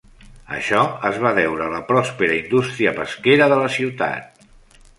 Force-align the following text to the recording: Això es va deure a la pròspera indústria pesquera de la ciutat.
Això 0.59 0.79
es 1.09 1.19
va 1.25 1.33
deure 1.39 1.67
a 1.67 1.73
la 1.75 1.83
pròspera 1.91 2.37
indústria 2.39 2.95
pesquera 3.01 3.51
de 3.53 3.61
la 3.63 3.71
ciutat. 3.79 4.45